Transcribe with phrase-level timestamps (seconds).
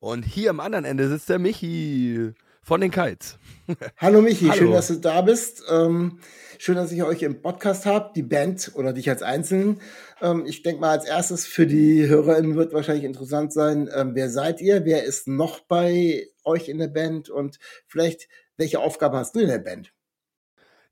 [0.00, 3.38] Und hier am anderen Ende sitzt der Michi von den Kites.
[3.96, 4.56] Hallo Michi, Hallo.
[4.56, 5.64] schön, dass du da bist.
[5.68, 6.20] Ähm,
[6.58, 9.80] schön, dass ich euch im Podcast habe, die Band oder dich als Einzelnen.
[10.20, 14.30] Ähm, ich denke mal, als erstes für die HörerInnen wird wahrscheinlich interessant sein, ähm, wer
[14.30, 14.84] seid ihr?
[14.84, 17.28] Wer ist noch bei euch in der Band?
[17.28, 17.58] Und
[17.88, 19.92] vielleicht, welche Aufgabe hast du in der Band?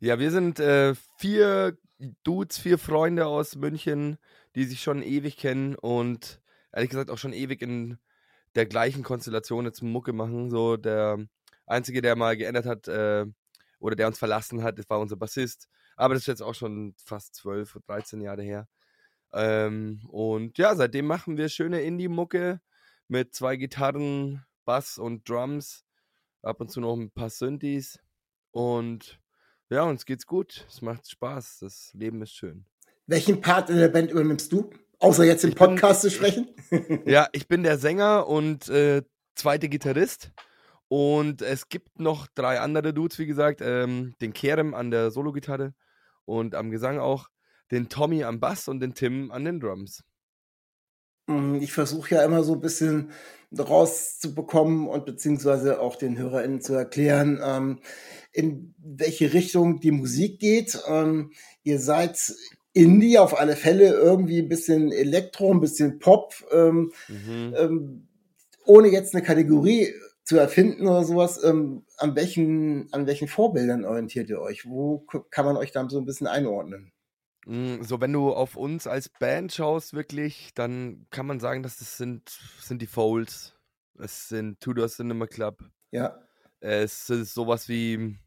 [0.00, 1.78] Ja, wir sind äh, vier
[2.24, 4.18] Dudes, vier Freunde aus München,
[4.56, 6.40] die sich schon ewig kennen und
[6.72, 7.98] ehrlich gesagt auch schon ewig in
[8.56, 10.50] der gleichen Konstellation jetzt Mucke machen.
[10.50, 11.18] So der
[11.66, 13.26] einzige, der mal geändert hat äh,
[13.78, 15.68] oder der uns verlassen hat, das war unser Bassist.
[15.96, 18.68] Aber das ist jetzt auch schon fast 12, 13 Jahre her.
[19.32, 22.60] Ähm, und ja, seitdem machen wir schöne Indie-Mucke
[23.08, 25.84] mit zwei Gitarren, Bass und Drums.
[26.42, 27.98] Ab und zu noch ein paar Synthes.
[28.50, 29.20] Und
[29.68, 30.64] ja, uns geht's gut.
[30.68, 31.58] Es macht Spaß.
[31.60, 32.66] Das Leben ist schön.
[33.06, 34.70] Welchen Part in der Band übernimmst du?
[34.98, 36.48] Außer jetzt im Ich bin- Podcast zu sprechen?
[37.06, 39.02] Ja, ich bin der Sänger und äh,
[39.34, 40.32] zweite Gitarrist.
[40.88, 43.60] Und es gibt noch drei andere Dudes, wie gesagt.
[43.62, 45.74] Ähm, den Kerem an der Sologitarre
[46.24, 47.28] und am Gesang auch.
[47.72, 50.04] Den Tommy am Bass und den Tim an den Drums.
[51.26, 53.10] Mm, Ich versuche ja immer so ein bisschen
[53.56, 57.80] rauszubekommen und beziehungsweise auch den HörerInnen zu erklären, ähm,
[58.32, 60.78] in welche Richtung die Musik geht.
[60.86, 61.32] Ähm,
[61.64, 62.32] ihr seid
[62.76, 67.54] Indie auf alle Fälle, irgendwie ein bisschen Elektro, ein bisschen Pop, ähm, Mhm.
[67.58, 68.08] ähm,
[68.66, 71.42] ohne jetzt eine Kategorie zu erfinden oder sowas.
[71.42, 74.66] Ähm, an welchen, an welchen Vorbildern orientiert ihr euch?
[74.66, 76.92] Wo kann man euch dann so ein bisschen einordnen?
[77.46, 81.78] Mm, So, wenn du auf uns als Band schaust, wirklich, dann kann man sagen, dass
[81.78, 82.28] das sind,
[82.60, 83.54] sind die Folds.
[83.98, 85.62] Es sind Tudor Cinema Club.
[85.92, 86.20] Ja.
[86.60, 88.18] Es ist sowas wie,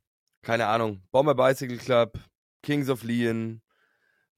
[0.41, 2.18] keine Ahnung, Bomber Bicycle Club,
[2.63, 3.62] Kings of Leon,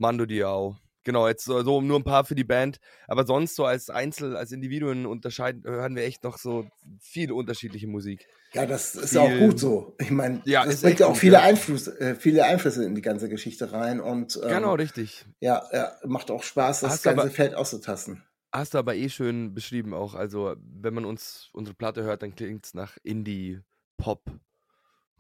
[0.01, 0.77] Mando Diao.
[1.03, 2.79] Genau, jetzt so, so nur ein paar für die Band.
[3.07, 6.67] Aber sonst so als Einzel, als Individuen unterscheiden, hören wir echt noch so
[6.99, 8.27] viel unterschiedliche Musik.
[8.53, 9.95] Ja, das ist ja auch gut so.
[9.99, 11.39] Ich meine, Ja, das bringt ja auch viele.
[11.41, 15.25] Einfluss, äh, viele Einflüsse in die ganze Geschichte rein und ähm, Genau, richtig.
[15.39, 18.23] ja, ja, macht auch Spaß, das Hast ganze aber- Feld auszutasten.
[18.51, 20.13] Hast du aber eh schön beschrieben auch.
[20.13, 24.23] Also, wenn man uns unsere Platte hört, dann klingt es nach Indie-Pop.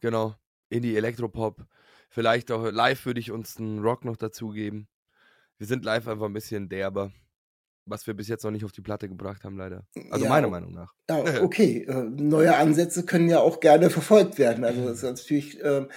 [0.01, 0.35] Genau,
[0.69, 1.65] Indie-Elektropop.
[2.13, 4.89] Vielleicht auch live würde ich uns einen Rock noch dazugeben.
[5.57, 7.11] Wir sind live einfach ein bisschen derber.
[7.85, 9.87] Was wir bis jetzt noch nicht auf die Platte gebracht haben, leider.
[10.11, 10.93] Also Ja, meiner Meinung nach.
[11.09, 11.85] Ja, okay.
[11.85, 14.65] Äh, neue Ansätze können ja auch gerne verfolgt werden.
[14.65, 15.87] Also das ist natürlich, ähm,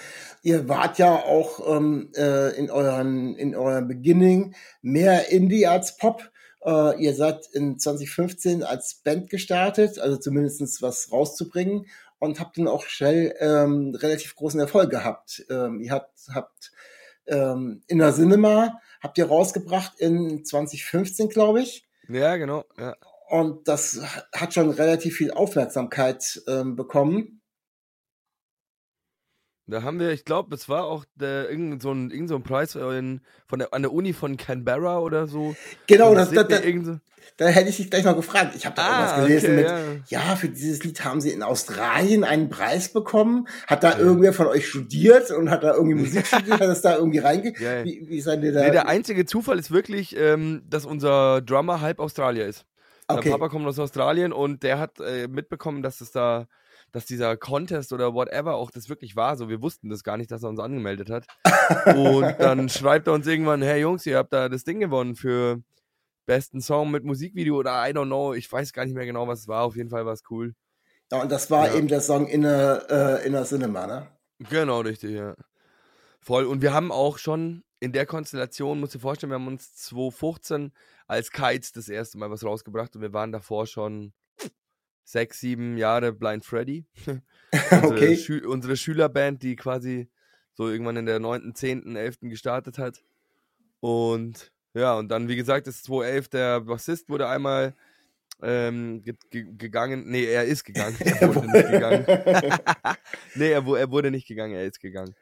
[0.41, 6.31] ihr wart ja auch ähm, äh, in euren in eurem Beginning mehr Indie als Pop.
[6.63, 11.87] Äh, ihr seid in 2015 als Band gestartet, also zumindestens was rauszubringen
[12.25, 15.45] und habt dann auch schnell ähm, relativ großen Erfolg gehabt.
[15.49, 16.71] Ähm, ihr habt, habt
[17.27, 21.87] ähm, Inner Cinema habt ihr rausgebracht in 2015, glaube ich.
[22.09, 22.65] Ja, genau.
[22.77, 22.95] Ja.
[23.29, 24.01] Und das
[24.33, 27.41] hat schon relativ viel Aufmerksamkeit ähm, bekommen.
[29.67, 32.43] Da haben wir, ich glaube, es war auch der, irgend, so ein, irgend so ein
[32.43, 35.55] Preis in, von der, an der Uni von Canberra oder so.
[35.87, 36.99] Genau, das, das, das, so-
[37.37, 38.53] da hätte ich dich gleich noch gefragt.
[38.55, 40.35] Ich habe da Ah, irgendwas gelesen okay, mit, ja.
[40.35, 43.47] für dieses Lied haben sie in Australien einen Preis bekommen.
[43.67, 43.97] Hat da Ja.
[43.97, 47.53] irgendwer von euch studiert und hat da irgendwie Musik studiert, hat das da irgendwie reinge...
[47.59, 47.83] Ja, ja.
[47.83, 48.61] Wie, wie seid ihr da?
[48.61, 52.65] Nee, der einzige Zufall ist wirklich, ähm, dass unser Drummer halb Australier ist.
[53.07, 53.29] Okay.
[53.29, 56.47] Sein Papa kommt aus Australien und der hat äh, mitbekommen, dass es da,
[56.95, 59.35] dass dieser Contest oder whatever auch das wirklich war.
[59.35, 61.27] So, wir wussten das gar nicht, dass er uns angemeldet hat.
[61.93, 65.61] und dann schreibt er uns irgendwann, hey Jungs, ihr habt da das Ding gewonnen für
[66.25, 68.33] besten Song mit Musikvideo oder I don't know.
[68.33, 69.63] Ich weiß gar nicht mehr genau, was es war.
[69.65, 70.55] Auf jeden Fall war es cool.
[71.11, 71.75] ja, und das war Ja.
[71.75, 74.07] eben der Song Inner, äh, Inner Cinema, ne?
[74.49, 75.35] Genau, richtig, ja.
[76.21, 76.45] Voll.
[76.45, 79.75] Und wir haben auch schon in der Konstellation, musst du dir vorstellen, wir haben uns
[79.75, 80.71] 2015
[81.07, 84.13] als Kites das erste Mal was rausgebracht und wir waren davor schon
[85.05, 86.85] sechs, sieben Jahre Blind Freddy.
[87.71, 88.17] unsere, okay.
[88.17, 90.09] Schü unsere Schülerband, die quasi
[90.55, 92.17] so irgendwann in der 9., 10., 11.
[92.21, 93.03] gestartet hat.
[93.79, 97.75] Und ja, und dann, wie gesagt, ist 2011 der Bassist wurde einmal
[98.41, 100.05] ähm, ge ge gegangen.
[100.07, 100.97] Nee, er ist gegangen.
[100.99, 102.05] Er wurde nicht gegangen.
[103.35, 105.15] nee, er, er wurde nicht gegangen, er ist gegangen.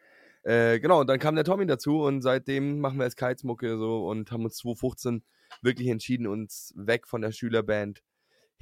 [0.44, 4.07] Äh, genau, und dann kam der Tommy dazu und seitdem machen wir als Kitesmucke so
[4.07, 5.24] und haben uns 2015
[5.62, 8.01] wirklich entschieden, uns weg von der Schülerband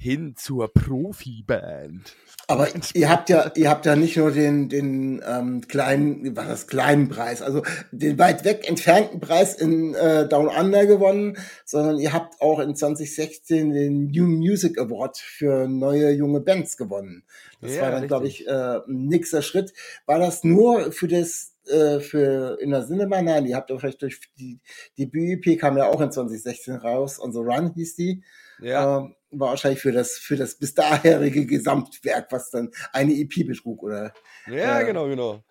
[0.02, 2.16] hin zur Profiband.
[2.48, 6.66] Aber ihr habt ja, ihr habt ja nicht nur den, den ähm, kleinen, was das
[6.66, 7.62] kleinen Preis, also
[7.92, 12.74] den weit weg entfernten Preis in äh, Down Under gewonnen, sondern ihr habt auch in
[12.74, 17.22] 2016 den New Music Award für neue junge Bands gewonnen.
[17.60, 19.72] Das Ja, war dann, glaube ich, äh, ein nächster Schritt.
[20.04, 23.22] War das nur für das äh, für in der Cinema?
[23.22, 24.60] Nein, ihr habt ja vielleicht durch die
[24.98, 28.24] die BEP kam ja auch in 2016 raus, On the Run hieß die
[28.60, 33.46] Ja, ähm, war wahrscheinlich für das, für das bis daherige Gesamtwerk, was dann eine EP
[33.46, 34.12] betrug, oder?
[34.46, 35.42] ja, äh, genau, genau.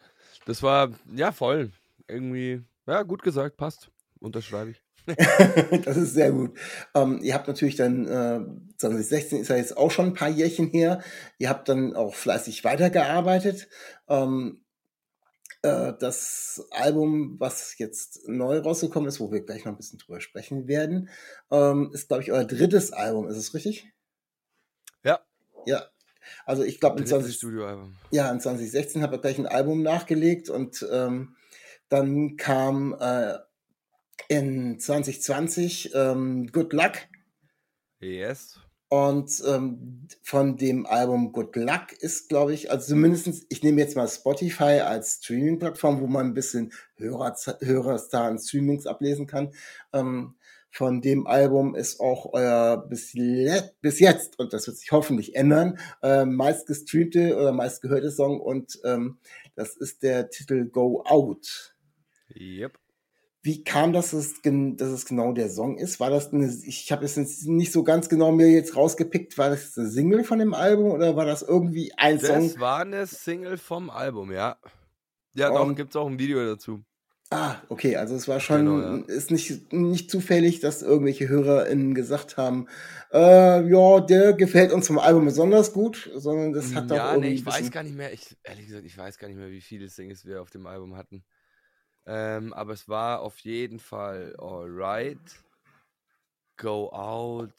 [0.46, 1.72] Das war, ja, voll.
[2.08, 3.90] Irgendwie, ja, gut gesagt, passt.
[4.20, 4.82] Unterschreibe ich.
[5.86, 6.58] das ist sehr gut.
[6.94, 8.40] Ähm, ihr habt natürlich dann, äh,
[8.78, 11.02] 2016 ist ja jetzt auch schon ein paar Jährchen her.
[11.40, 13.68] Ihr habt dann auch fleißig weitergearbeitet.
[14.08, 14.64] Ähm,
[15.62, 20.22] äh, das Album, was jetzt neu rausgekommen ist, wo wir gleich noch ein bisschen drüber
[20.22, 21.10] sprechen werden,
[21.52, 23.28] ähm, ist, glaube ich, euer drittes Album.
[23.28, 23.88] Ist es richtig?
[25.04, 25.20] Ja.
[25.66, 25.86] Ja.
[26.46, 27.96] Also ich glaube, in Drittes 20, Studioalbum.
[28.12, 31.36] ja, in 2016 habe ich gleich ein Album nachgelegt und ähm,
[31.90, 33.38] dann kam äh,
[34.30, 36.94] in 2020 ähm, Good Luck
[38.02, 38.60] Yes.
[38.92, 43.96] Und ähm, von dem Album Good Luck ist, glaube ich, also zumindestens, ich nehme jetzt
[43.96, 49.54] mal Spotify als Streaming-Plattform, wo man ein bisschen Hörer, Hörerzahlen Streamings ablesen kann.
[49.94, 50.36] Ähm,
[50.72, 53.14] von dem Album ist auch euer bis,
[53.80, 59.20] bis jetzt, und das wird sich hoffentlich ändern, äh, meistgestreamte oder meistgehörte Song und ähm,
[59.56, 61.78] das ist der Titel Go Out.
[62.36, 62.78] Yep.
[63.44, 66.00] Wie kam das, dass es, es genau der Song ist?
[66.00, 69.50] War das eine, ich habe es jetzt nicht so ganz genau mir jetzt rausgepickt, war
[69.50, 72.48] das eine Single von dem Album oder war das irgendwie ein Song?
[72.50, 74.58] Das war eine Single vom Album, ja.
[75.34, 76.84] Ja, doch, Und- gibt's auch ein Video dazu.
[77.34, 79.04] Ah, okay, also es war schon, Genau, ja.
[79.06, 82.68] ist nicht, nicht zufällig, dass irgendwelche HörerInnen gesagt haben,
[83.14, 87.30] äh, ja, der gefällt uns vom Album besonders gut, sondern das hat doch ja, irgendwie
[87.30, 88.12] nee, ich weiß gar nicht mehr.
[88.12, 90.98] Ich, ehrlich gesagt, ich weiß gar nicht mehr, wie viele Singles wir auf dem Album
[90.98, 91.24] hatten.
[92.06, 95.20] Ähm, aber es war auf jeden Fall Alright,
[96.58, 97.54] Go Out,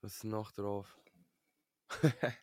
[0.00, 0.98] was ist noch drauf?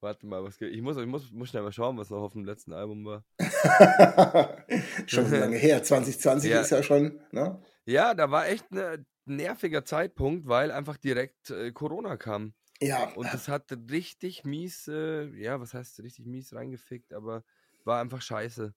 [0.00, 0.72] Warte mal, was geht?
[0.72, 3.24] Ich muss, ich muss, muss schnell mal schauen, was noch auf dem letzten Album war.
[5.06, 6.60] schon so lange her, 2020 Ja.
[6.60, 7.62] ist ja schon, ne?
[7.84, 12.54] Ja, da war echt ein nerviger Zeitpunkt, weil einfach direkt äh, Corona kam.
[12.80, 17.44] Ja, Und das hat richtig mies, äh, ja, was heißt richtig mies reingefickt, aber
[17.84, 18.74] war einfach scheiße.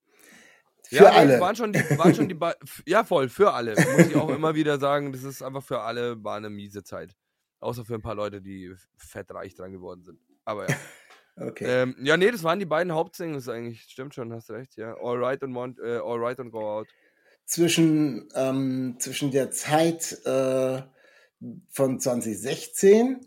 [0.87, 1.39] Für ja, alle.
[1.39, 2.55] Waren schon die, waren schon die, Ba-
[2.85, 3.75] ja voll, für alle.
[3.75, 7.15] Muss ich auch immer wieder sagen, das ist einfach für alle, war eine miese Zeit.
[7.59, 10.19] Außer für ein paar Leute, die fettreich dran geworden sind.
[10.43, 10.75] Aber ja.
[11.37, 11.65] Okay.
[11.67, 13.81] ähm, ja, nee, das waren die beiden Hauptsingles eigentlich.
[13.81, 14.95] Stimmt schon, hast recht, ja.
[15.01, 16.87] All Right und Want, äh, All Right und Go Out.
[17.43, 20.81] zwischen, ähm, zwischen der Zeit äh,
[21.71, 23.19] von 2016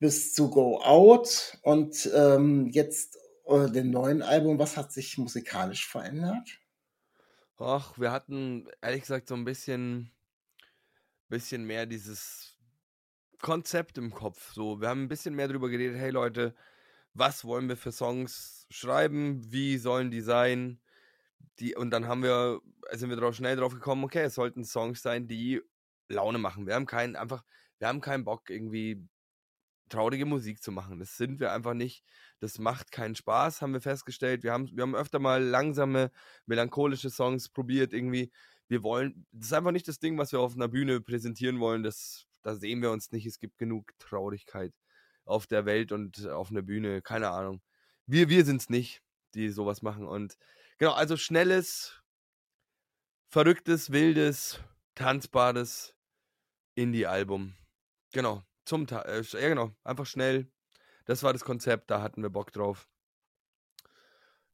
[0.00, 3.16] bis zu Go Out und ähm, jetzt
[3.46, 6.58] äh, dem neuen Album, was hat sich musikalisch verändert?
[7.58, 10.10] Ach, wir hatten ehrlich gesagt so ein bisschen,
[11.28, 12.58] bisschen mehr dieses
[13.40, 14.52] Konzept im Kopf.
[14.52, 16.54] So, wir haben ein bisschen mehr darüber geredet, hey Leute,
[17.14, 20.80] was wollen wir für Songs schreiben, wie sollen die sein?
[21.58, 22.60] Die, und dann haben wir,
[22.92, 25.62] sind wir drauf, schnell drauf gekommen, okay, es sollten Songs sein, die
[26.08, 26.66] Laune machen.
[26.66, 27.42] Wir haben keinen, einfach,
[27.78, 29.08] wir haben keinen Bock, irgendwie
[29.88, 30.98] traurige Musik zu machen.
[30.98, 32.04] Das sind wir einfach nicht.
[32.40, 34.42] Das macht keinen Spaß, haben wir festgestellt.
[34.42, 36.10] Wir haben, wir haben öfter mal langsame,
[36.46, 38.30] melancholische Songs probiert irgendwie.
[38.68, 41.82] Wir wollen, das ist einfach nicht das Ding, was wir auf einer Bühne präsentieren wollen.
[41.82, 43.26] Das, da sehen wir uns nicht.
[43.26, 44.72] Es gibt genug Traurigkeit
[45.24, 47.02] auf der Welt und auf einer Bühne.
[47.02, 47.62] Keine Ahnung.
[48.06, 49.02] Wir, wir sind es nicht,
[49.34, 50.06] die sowas machen.
[50.06, 50.36] Und
[50.78, 52.02] genau, also schnelles,
[53.28, 54.60] verrücktes, wildes,
[54.94, 55.94] tanzbares
[56.74, 57.54] Indie-Album.
[58.12, 59.04] Genau, zum Teil.
[59.06, 60.50] Äh, ja, genau, einfach schnell.
[61.06, 62.88] Das war das Konzept, da hatten wir Bock drauf.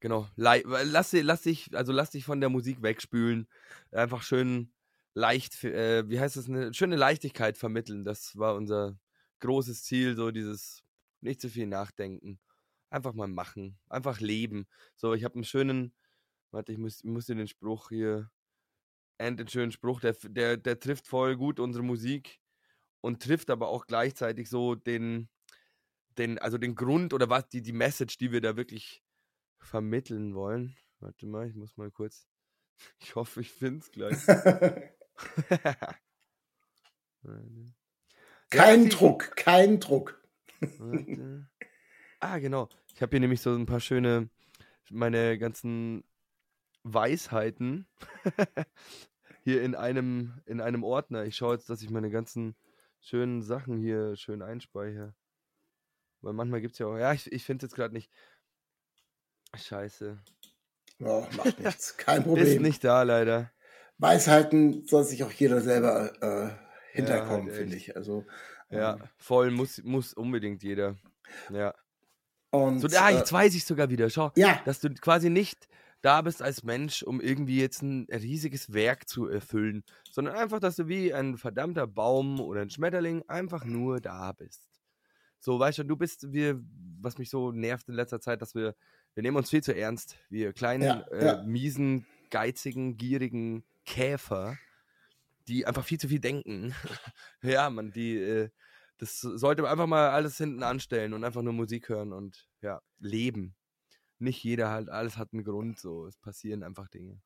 [0.01, 3.49] Genau, lass, lass dich, also lass dich von der Musik wegspülen.
[3.93, 4.73] Einfach schön
[5.15, 8.05] leicht, äh, wie heißt das, eine schöne Leichtigkeit vermitteln.
[8.05, 8.99] Das war unser
[9.41, 10.83] großes Ziel, so dieses
[11.21, 12.41] nicht zu viel nachdenken.
[12.91, 14.67] Einfach mal machen, einfach leben.
[14.97, 15.95] So, ich habe einen schönen,
[16.51, 18.31] warte, ich muss, muss dir den Spruch hier,
[19.19, 22.42] and den schönen Spruch, der, der, der trifft voll gut unsere Musik
[23.03, 25.29] und trifft aber auch gleichzeitig so den,
[26.17, 29.03] den, also den Grund oder was, die, die Message, die wir da wirklich
[29.59, 30.75] vermitteln wollen.
[31.01, 32.27] Warte mal, ich muss mal kurz.
[32.99, 34.19] Ich hoffe, ich finde es gleich.
[38.51, 40.21] Kein Druck, kein Druck.
[40.61, 41.49] Warte.
[42.19, 42.69] Ah, genau.
[42.95, 44.29] Ich habe hier nämlich so ein paar schöne,
[44.91, 46.03] meine ganzen
[46.83, 47.87] Weisheiten
[49.45, 51.25] hier in einem, in einem Ordner.
[51.25, 52.57] Ich schaue jetzt, dass ich meine ganzen
[53.03, 55.15] schönen Sachen hier schön einspeichere.
[56.23, 58.11] Weil manchmal gibt es ja auch, ja, ich, ich finde es jetzt gerade nicht.
[59.55, 60.19] Scheiße.
[60.99, 61.97] Ja, macht nichts.
[61.97, 62.63] Kein Ist Problem.
[62.63, 63.51] nicht da, leider.
[63.99, 67.97] Weisheiten soll sich auch jeder selber äh, hinterkommen, halt finde ich.
[67.97, 68.25] Also,
[68.71, 70.97] Ja, ähm, voll, muss, muss unbedingt jeder.
[71.51, 71.75] Ja.
[72.51, 74.09] und, So, ah, äh, jetzt weiß ich sogar wieder.
[74.11, 75.69] Schau, ja, dass du quasi nicht
[76.03, 80.77] da bist als Mensch, um irgendwie jetzt ein riesiges Werk zu erfüllen, sondern einfach, dass
[80.77, 84.69] du wie ein verdammter Baum oder ein Schmetterling einfach nur da bist.
[85.39, 86.61] So, weißt du, du bist, wir,
[87.01, 88.77] was mich so nervt in letzter Zeit, dass wir,
[89.15, 90.17] wir nehmen uns viel zu ernst.
[90.29, 91.43] Wir kleinen, Ja, äh, ja.
[91.43, 94.57] miesen, geizigen, gierigen Käfer,
[95.49, 96.75] die einfach viel zu viel denken.
[97.43, 98.51] ja, man, die, äh,
[98.99, 102.81] das sollte man einfach mal alles hinten anstellen und einfach nur Musik hören und ja,
[103.01, 103.55] leben.
[104.23, 106.07] Nicht jeder halt, alles hat einen Grund, so.
[106.07, 107.21] Es passieren einfach Dinge.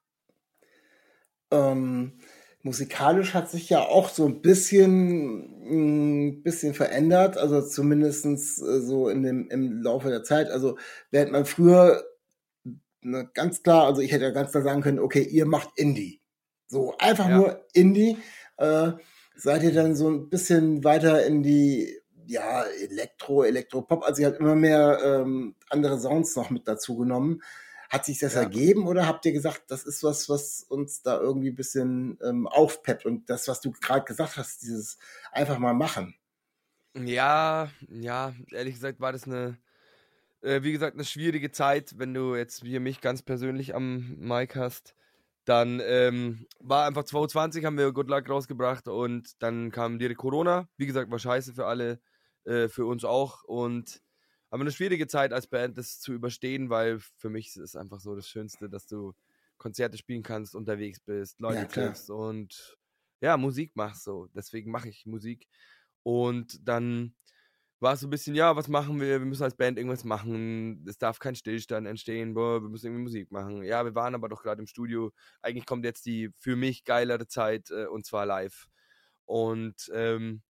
[1.51, 2.19] ähm,
[2.63, 9.09] musikalisch hat sich ja auch so ein bisschen, ein bisschen verändert, also zumindestens äh, so
[9.09, 10.51] in dem, im Laufe der Zeit.
[10.51, 10.77] Also
[11.11, 12.05] während man früher
[13.03, 16.21] ne, ganz klar, also ich hätte ja ganz klar sagen können, okay, ihr macht Indie.
[16.69, 17.31] So einfach Ja.
[17.31, 18.19] nur Indie.
[18.59, 18.93] Äh,
[19.37, 24.41] seid ihr dann so ein bisschen weiter in die ja, Elektro, Elektropop, also ihr habt
[24.41, 27.43] immer mehr ähm, andere Sounds noch mit dazu genommen.
[27.91, 28.37] Hat sich das Ja.
[28.37, 32.49] ergeben oder habt ihr gesagt, das ist was, was uns da irgendwie ein bisschen ähm,
[32.49, 34.99] aufpeppt und das, was du gerade gesagt hast, dieses
[35.33, 36.17] einfach mal machen?
[36.97, 39.59] Ja, ja, ehrlich gesagt war das eine,
[40.43, 44.57] äh, wie gesagt, eine schwierige Zeit, wenn du jetzt hier mich ganz persönlich am Mic
[44.59, 44.95] hast.
[45.47, 50.69] Dann ähm, war einfach 2020, haben wir Good Luck rausgebracht und dann kam direkt Corona.
[50.79, 52.01] Wie gesagt, war scheiße für alle,
[52.47, 53.45] äh, für uns auch.
[53.45, 54.03] Und
[54.51, 58.01] aber eine schwierige Zeit als Band, das zu überstehen, weil für mich ist es einfach
[58.01, 59.13] so das Schönste, dass du
[59.59, 62.79] Konzerte spielen kannst, unterwegs bist, Leute Ja, triffst und
[63.21, 64.29] ja, Musik machst so.
[64.35, 65.49] Deswegen mache ich Musik.
[66.03, 67.15] Und dann
[67.81, 69.21] war es so ein bisschen, ja, was machen wir?
[69.21, 70.85] Wir müssen als Band irgendwas machen.
[70.89, 72.35] Es darf kein Stillstand entstehen.
[72.35, 73.63] Boah, wir müssen irgendwie Musik machen.
[73.65, 75.13] Ja, wir waren aber doch gerade im Studio.
[75.43, 78.69] Eigentlich kommt jetzt die für mich geilere Zeit äh, und zwar live.
[79.27, 80.43] Und ähm,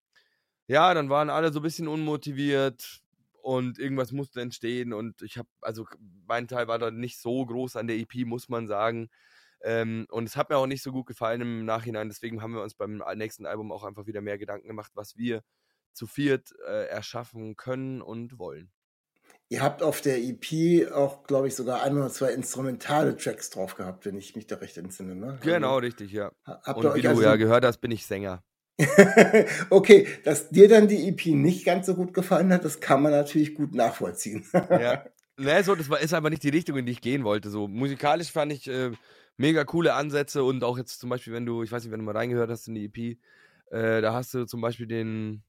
[0.67, 3.03] ja, dann waren alle so ein bisschen unmotiviert
[3.43, 4.93] und irgendwas musste entstehen.
[4.93, 5.87] Und ich habe, also
[6.27, 9.09] mein Teil war da nicht so groß an der EP, muss man sagen.
[9.63, 12.09] Ähm, und es hat mir auch nicht so gut gefallen im Nachhinein.
[12.09, 15.43] Deswegen haben wir uns beim nächsten Album auch einfach wieder mehr Gedanken gemacht, was wir
[15.93, 18.71] zu viert äh, erschaffen können und wollen.
[19.49, 23.77] Ihr habt auf der EP auch, glaube ich, sogar ein oder zwei instrumentale Tracks drauf
[23.77, 25.15] gehabt, wenn ich mich da recht entsinne.
[25.15, 25.39] Ne?
[25.43, 26.33] Genau, richtig, ja.
[26.43, 28.43] Also, habt Und wie du also ja gehört hast, bin ich Sänger.
[29.71, 33.13] okay, dass dir dann die EP nicht ganz so gut gefallen hat, das kann man
[33.13, 34.45] natürlich gut nachvollziehen.
[34.53, 35.05] Ja.
[35.39, 37.51] Ne, so, das war, ist aber nicht die Richtung, in die ich gehen wollte.
[37.51, 38.93] So musikalisch fand ich äh,
[39.37, 42.07] mega coole Ansätze und auch jetzt zum Beispiel, wenn du, ich weiß nicht, wenn du
[42.07, 43.19] mal reingehört hast in die EP,
[43.71, 45.43] äh, da hast du zum Beispiel den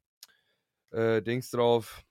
[0.92, 2.04] äh, Dings drauf,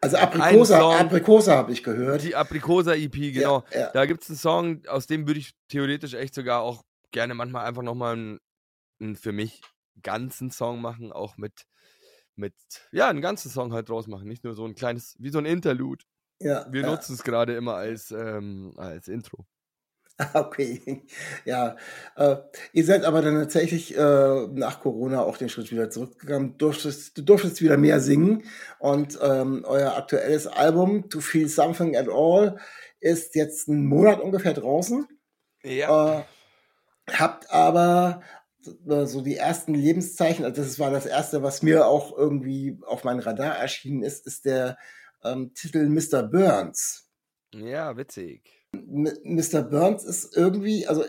[0.00, 0.94] Also Ein Aprikosa, Song.
[0.94, 2.22] Aprikosa habe ich gehört.
[2.22, 3.64] die Aprikosa EP, genau.
[3.72, 3.90] Ja, ja.
[3.92, 7.66] Da gibt es einen Song, aus dem würde ich theoretisch echt sogar auch gerne manchmal
[7.66, 8.38] einfach nochmal einen,
[9.00, 9.62] einen für mich
[10.02, 11.66] ganzen Song machen, auch mit,
[12.36, 12.54] mit,
[12.92, 15.46] ja, einen ganzen Song halt draus machen, nicht nur so ein kleines, wie so ein
[15.46, 16.04] Interlude.
[16.40, 16.90] ja, Wir ja.
[16.90, 19.46] nutzen es gerade immer als, ähm, als Intro.
[20.34, 21.04] Okay,
[21.44, 21.76] ja.
[22.16, 22.36] Äh,
[22.72, 26.58] ihr seid aber dann tatsächlich äh, nach Corona auch den Schritt wieder zurückgegangen.
[26.58, 28.42] Du durftest, du durftest wieder mehr singen
[28.80, 32.58] und ähm, euer aktuelles Album To Feel Something at All
[33.00, 35.06] ist jetzt einen Monat ungefähr draußen.
[35.62, 36.20] Ja.
[36.20, 36.24] Äh,
[37.12, 38.22] habt aber
[38.62, 43.20] so die ersten Lebenszeichen, also das war das erste, was mir auch irgendwie auf mein
[43.20, 44.76] Radar erschienen ist, ist der
[45.24, 46.22] ähm, Titel Mr.
[46.22, 47.08] Burns.
[47.54, 48.42] Ja, witzig.
[48.72, 49.62] M Mr.
[49.62, 51.04] Burns ist irgendwie, also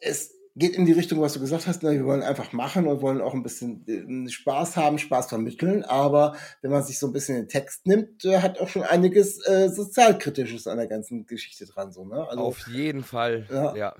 [0.00, 3.02] es geht in die Richtung, was du gesagt hast, ne, wir wollen einfach machen und
[3.02, 7.12] wollen auch ein bisschen äh, Spaß haben, Spaß vermitteln, aber wenn man sich so ein
[7.12, 11.66] bisschen den Text nimmt, äh, hat auch schon einiges äh, sozialkritisches an der ganzen Geschichte
[11.66, 12.26] dran, so, ne?
[12.26, 13.46] Also, Auf jeden Fall.
[13.50, 13.76] Ja.
[13.76, 13.94] Ja.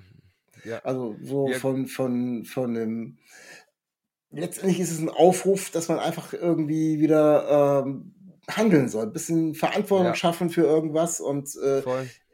[0.66, 0.80] Ja.
[0.84, 1.58] also so Ja.
[1.58, 3.18] von, von, von dem,
[4.30, 8.12] letztendlich ist es ein Aufruf, dass man einfach irgendwie wieder ähm,
[8.48, 10.14] handeln soll, ein bisschen Verantwortung Ja.
[10.14, 11.82] schaffen für irgendwas und äh,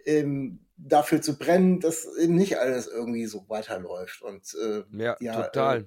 [0.05, 4.23] ähm, dafür zu brennen, dass eben nicht alles irgendwie so weiterläuft.
[4.23, 5.79] Und äh, Ja, total.
[5.83, 5.85] äh,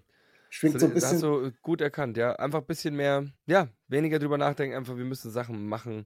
[0.50, 1.30] schwingt So, so ein das hast bisschen.
[1.30, 2.34] du gut erkannt, ja.
[2.34, 6.06] Einfach ein bisschen mehr, ja, weniger drüber nachdenken, einfach, wir müssen Sachen machen.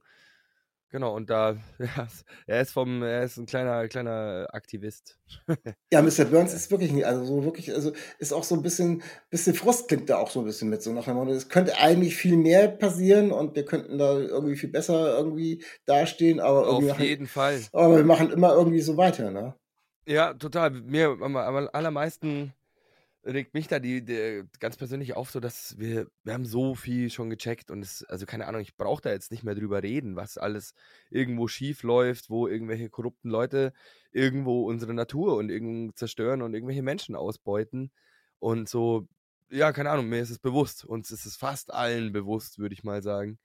[0.90, 2.08] Genau, und da, ja,
[2.46, 5.18] er ist vom, er ist ein kleiner, kleiner Aktivist.
[5.92, 6.24] Ja, Mr.
[6.30, 9.86] Burns ist wirklich nicht, also so wirklich, also ist auch so ein bisschen, bisschen Frust
[9.86, 12.36] klingt da auch so ein bisschen mit, so nach dem Motto, es könnte eigentlich viel
[12.36, 17.06] mehr passieren und wir könnten da irgendwie viel besser irgendwie dastehen, aber irgendwie Auf machen,
[17.06, 17.60] jeden Fall.
[17.72, 19.54] aber wir machen immer irgendwie so weiter, ne?
[20.06, 20.70] Ja, total.
[20.70, 22.52] Mir am, am allermeisten
[23.24, 27.10] regt mich da die, die ganz persönlich auf, so dass wir, wir haben so viel
[27.10, 30.16] schon gecheckt und es, also keine Ahnung, ich brauche da jetzt nicht mehr drüber reden,
[30.16, 30.74] was alles
[31.10, 33.72] irgendwo schief läuft, wo irgendwelche korrupten Leute
[34.12, 37.90] irgendwo unsere Natur und irgend zerstören und irgendwelche Menschen ausbeuten.
[38.38, 39.06] Und so,
[39.50, 40.84] ja, keine Ahnung, mir ist es bewusst.
[40.84, 43.38] Uns ist es fast allen bewusst, würde ich mal sagen.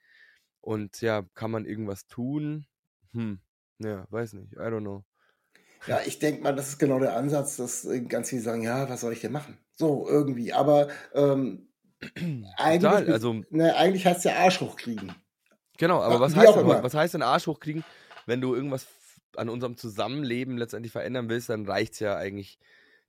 [0.61, 2.65] Und ja, kann man irgendwas tun?
[3.11, 3.39] Hm,
[3.79, 5.03] ja, weiß nicht, I don't know.
[5.87, 8.89] Ja, ich denke mal, das ist genau der Ansatz, dass äh, ganz viele sagen, ja,
[8.89, 9.57] was soll ich denn machen?
[9.75, 10.53] So, irgendwie.
[10.53, 11.67] Aber ähm,
[12.57, 15.13] eigentlich, Total, also, ne, eigentlich heißt es ja Arsch hochkriegen.
[15.77, 17.83] genau, aber Ja, was heißt, denn, was heißt denn Arsch hochkriegen,
[18.25, 18.87] wenn du irgendwas
[19.35, 22.57] an unserem Zusammenleben letztendlich verändern willst, dann reicht es ja eigentlich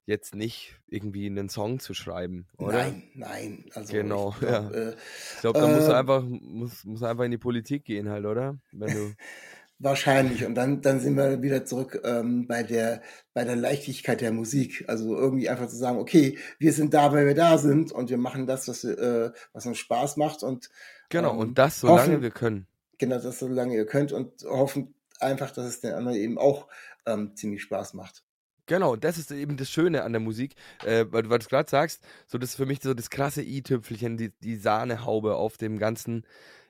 [0.06, 2.72] jetzt nicht, irgendwie einen Song zu schreiben, oder?
[2.78, 3.64] Nein, nein.
[3.74, 4.90] Also Genau, ich glaub, äh,
[5.34, 8.24] Ich glaube, da musst du Ähm, einfach, musst, musst einfach in die Politik gehen halt,
[8.24, 8.58] oder?
[8.72, 9.14] Wenn du,
[9.78, 10.44] Wahrscheinlich.
[10.44, 13.02] Und dann, dann sind wir wieder zurück ähm, bei der,
[13.34, 14.84] bei der Leichtigkeit der Musik.
[14.88, 18.16] Also irgendwie einfach zu sagen, okay, wir sind da, weil wir da sind und wir
[18.16, 20.70] machen das, was, wir, äh, was uns Spaß macht und
[21.10, 22.66] genau, ähm, und das, solange hoffen- wir können.
[22.98, 26.68] genau das, solange ihr könnt und hoffen einfach, dass es den anderen eben auch
[27.06, 28.24] ähm, ziemlich Spaß macht.
[28.66, 31.46] Genau, und das ist eben das Schöne an der Musik, äh, weil du, weil du
[31.46, 35.56] gerade sagst, so das ist für mich so das krasse i-Tüpfelchen, die, die Sahnehaube auf
[35.56, 36.26] dem ganzen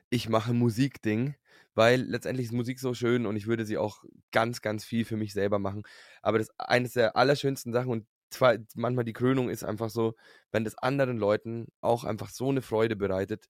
[0.09, 1.35] Ich mache Musik-Ding,
[1.77, 5.17] weil letztendlich ist Musik so schön und ich würde sie auch ganz, ganz viel für
[5.17, 5.83] mich selber machen.
[6.23, 10.15] Aber das eines der allerschönsten Sachen und zwar manchmal die Krönung ist einfach so,
[10.51, 13.47] wenn das anderen Leuten auch einfach so eine Freude bereitet,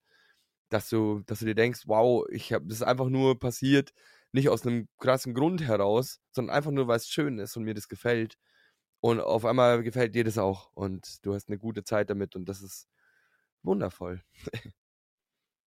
[0.70, 3.94] dass du, dass du dir denkst, wow, ich habe das ist einfach nur passiert,
[4.34, 7.74] nicht aus einem krassen Grund heraus, sondern einfach nur, weil es schön ist und mir
[7.76, 8.36] das gefällt.
[9.02, 12.50] Und auf einmal gefällt dir das auch und du hast eine gute Zeit damit und
[12.50, 12.88] das ist
[13.64, 14.22] wundervoll.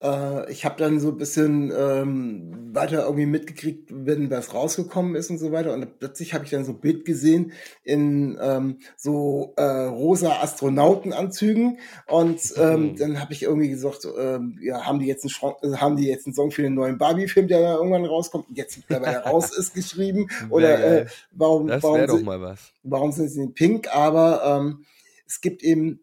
[0.02, 5.30] Äh, ich habe dann so ein bisschen ähm, weiter irgendwie mitgekriegt, wenn was rausgekommen ist
[5.30, 5.74] und so weiter.
[5.74, 7.52] Und plötzlich habe ich dann so ein Bild gesehen
[7.84, 11.80] in ähm, so äh, rosa Astronautenanzügen.
[12.08, 12.96] Und ähm, Mhm.
[12.98, 16.08] dann habe ich irgendwie gesagt, ähm, ja, haben die jetzt einen Schron- äh, haben die
[16.08, 19.74] jetzt einen Song für den neuen Barbie-Film, der da irgendwann rauskommt, jetzt mittlerweile raus ist,
[19.74, 20.28] geschrieben?
[20.50, 22.72] Oder äh, warum, das warum doch mal was.
[22.84, 23.94] warum sind sie in Pink?
[23.94, 24.86] Aber ähm,
[25.28, 26.00] es gibt eben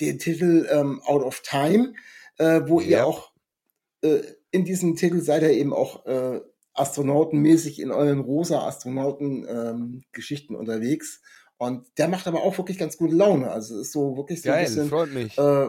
[0.00, 1.92] den Titel ähm, Out of Time,
[2.38, 3.04] äh, wo ihr Ja.
[3.04, 3.27] auch
[4.02, 6.40] äh, in diesem Titel seid ihr eben auch äh,
[6.74, 11.20] astronautenmäßig in euren rosa Astronauten-Geschichten unterwegs.
[11.58, 13.50] Und der macht aber auch wirklich ganz gute Laune.
[13.50, 15.36] Also ist so wirklich so ein Geil, bisschen freut mich.
[15.36, 15.68] äh,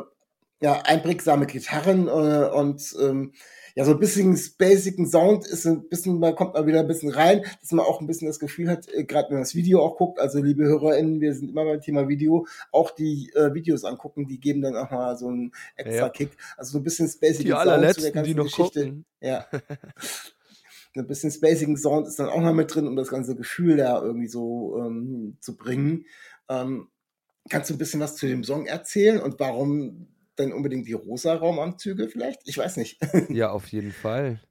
[0.62, 3.34] ja, einprägsame Gitarren äh, und ähm,
[3.75, 7.12] ja, so ein bisschen spacigen Sound ist ein bisschen, man kommt mal wieder ein bisschen
[7.12, 9.82] rein, dass man auch ein bisschen das Gefühl hat, äh, gerade wenn man das Video
[9.82, 13.84] auch guckt, also liebe HörerInnen, wir sind immer beim Thema Video, auch die äh, Videos
[13.84, 16.10] angucken, die geben dann auch mal so einen extra Ja.
[16.10, 16.32] Kick.
[16.58, 18.84] Also so ein bisschen spacigen Sound zu der ganzen die noch Geschichte.
[18.86, 19.05] gucken.
[19.21, 19.45] Ja.
[20.95, 24.01] ein bisschen spacigen Sound ist dann auch noch mit drin, um das ganze Gefühl da
[24.01, 26.05] irgendwie so ähm, zu bringen.
[26.49, 26.88] Ähm,
[27.49, 30.08] kannst du ein bisschen was zu dem Song erzählen und warum
[30.39, 32.41] dann unbedingt die rosa Raumanzüge vielleicht?
[32.45, 32.99] Ich weiß nicht.
[33.30, 34.41] Ja, auf jeden Fall.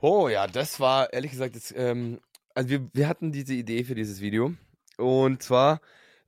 [0.00, 2.20] Oh ja, das war ehrlich gesagt, das, ähm,
[2.54, 4.54] also wir, wir hatten diese Idee für dieses Video
[4.96, 5.80] und zwar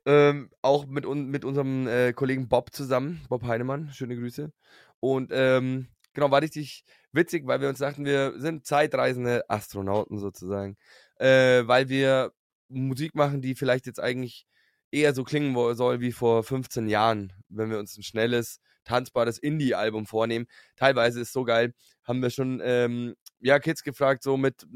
[0.06, 4.52] ähm, auch mit, un, mit unserem äh, Kollegen Bob zusammen, Bob Heinemann, schöne Grüße.
[4.98, 10.76] Und ähm, genau, war richtig witzig, weil wir uns dachten, wir sind zeitreisende Astronauten sozusagen,
[11.16, 12.32] äh, weil wir
[12.68, 14.46] Musik machen, die vielleicht jetzt eigentlich
[14.90, 20.06] eher so klingen soll wie vor 15 Jahren, wenn wir uns ein schnelles, tanzbares Indie-Album
[20.06, 20.46] vornehmen.
[20.76, 21.74] Teilweise ist so geil,
[22.04, 24.66] haben wir schon ähm, ja, Kids gefragt, so mit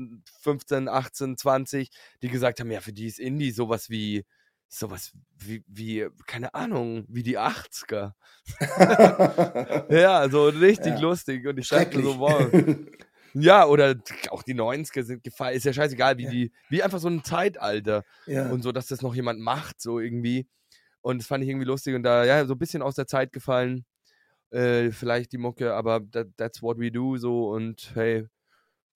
[0.40, 1.90] 15, 18, 20,
[2.22, 4.24] die gesagt haben, ja, für die ist Indie sowas wie,
[4.68, 8.12] sowas wie, wie keine Ahnung, wie die 80er.
[9.90, 11.00] Ja, so richtig Ja.
[11.00, 11.46] lustig.
[11.46, 12.50] Und ich dachte so, wow.
[13.34, 13.96] Ja, oder
[14.30, 16.30] auch die 90er sind gefallen, ist ja scheißegal, wie Ja.
[16.30, 18.48] die, wie einfach so ein Zeitalter ja.
[18.50, 20.46] und so, dass das noch jemand macht, so irgendwie.
[21.02, 23.32] Und das fand ich irgendwie lustig und da, ja, so ein bisschen aus der Zeit
[23.32, 23.84] gefallen.
[24.50, 28.26] Äh, vielleicht die Mucke, aber that, that's what we do, so und hey,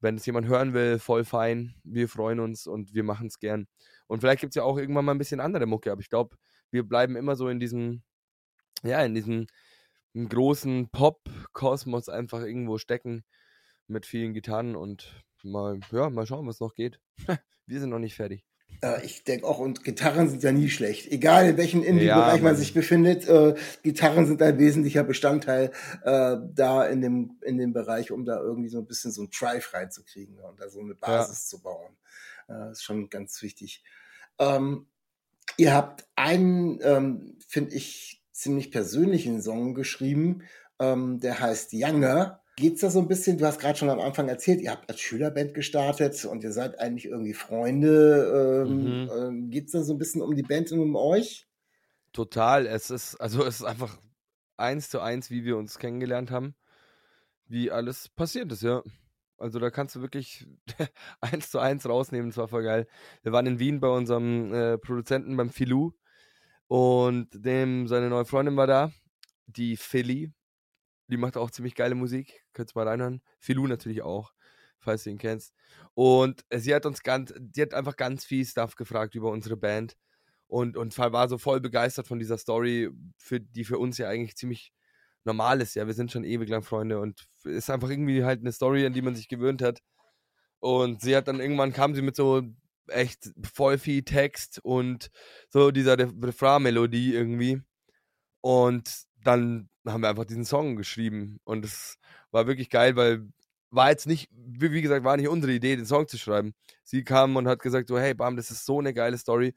[0.01, 1.75] wenn es jemand hören will, voll fein.
[1.83, 3.67] Wir freuen uns und wir machen es gern.
[4.07, 6.37] Und vielleicht gibt es ja auch irgendwann mal ein bisschen andere Mucke, aber ich glaube,
[6.71, 8.03] wir bleiben immer so in diesem,
[8.85, 9.49] ja, in diesem
[10.15, 13.25] großen Pop-Kosmos einfach irgendwo stecken
[13.89, 17.01] mit vielen Gitarren und mal, ja, mal schauen, was noch geht.
[17.67, 18.45] wir sind noch nicht fertig.
[18.83, 21.11] Äh, ich denke auch, und Gitarren sind ja nie schlecht.
[21.11, 25.73] Egal in welchem Indie-Bereich Ja, man sich befindet, äh, Gitarren sind ein wesentlicher Bestandteil
[26.05, 29.31] äh, da in dem, in dem Bereich, um da irgendwie so ein bisschen so ein
[29.31, 31.97] Drive reinzukriegen und da so eine Basis zu bauen.
[32.49, 33.83] Äh, das ist schon ganz wichtig.
[34.39, 34.87] Ähm,
[35.57, 40.43] ihr habt einen, ähm, finde ich, ziemlich persönlichen Song geschrieben,
[40.79, 42.41] ähm, der heißt Younger.
[42.59, 45.01] Geht's da so ein bisschen, du hast gerade schon am Anfang erzählt, ihr habt als
[45.01, 48.65] Schülerband gestartet und ihr seid eigentlich irgendwie Freunde.
[48.67, 49.11] Ähm, Mhm.
[49.17, 51.47] ähm, geht's da so ein bisschen um die Band und um euch?
[52.13, 52.67] Total.
[52.67, 53.99] Es ist, also es ist einfach
[54.57, 56.55] eins zu eins, wie wir uns kennengelernt haben,
[57.47, 58.83] wie alles passiert ist, ja.
[59.39, 60.47] Also da kannst du wirklich
[61.21, 62.89] eins zu eins rausnehmen, das war voll geil.
[63.23, 65.93] Wir waren in Wien bei unserem äh, Produzenten beim Filou
[66.69, 68.93] und dem seine neue Freundin war da,
[69.47, 70.33] die Philly.
[71.09, 73.23] Die macht auch ziemlich geile Musik, könnt ihr mal reinhören.
[73.39, 74.33] Filou natürlich auch,
[74.79, 75.55] falls du ihn kennst.
[75.95, 79.97] Und sie hat uns ganz, die hat einfach ganz viel Stuff gefragt über unsere Band
[80.47, 84.37] und, und war so voll begeistert von dieser Story, für, die für uns ja eigentlich
[84.37, 84.73] ziemlich
[85.25, 85.75] normal ist.
[85.75, 88.93] Ja, wir sind schon ewig lang Freunde und ist einfach irgendwie halt eine Story, an
[88.93, 89.81] die man sich gewöhnt hat.
[90.61, 92.43] Und sie hat dann irgendwann kam sie mit so
[92.89, 95.11] echt voll viel Text und
[95.51, 97.63] so dieser Refrain-Melodie irgendwie.
[98.41, 101.41] Und dann haben wir einfach diesen Song geschrieben.
[101.45, 101.99] Und es
[102.31, 103.29] war wirklich geil, weil
[103.71, 106.55] war jetzt nicht, wie gesagt, war nicht unsere Idee, den Song zu schreiben.
[106.85, 109.55] Sie kam und hat gesagt, so, hey, Bam, das ist so eine geile Story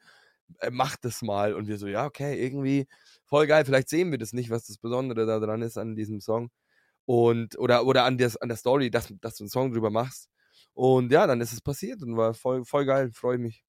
[0.60, 1.54] äh, macht das mal.
[1.54, 2.86] Und wir so, ja, okay, irgendwie
[3.24, 3.64] voll geil.
[3.64, 6.50] Vielleicht sehen wir das nicht, was das Besondere daran ist an diesem Song.
[7.04, 10.28] Und, oder, oder an, der, an der Story, dass, dass du einen Song drüber machst.
[10.74, 13.64] Und ja, dann ist es passiert und war voll, voll geil, freue mich.